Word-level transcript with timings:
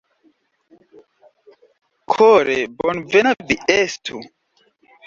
Kore 2.11 2.59
bonvena 2.79 3.37
vi 3.47 3.61
estu! 3.79 4.25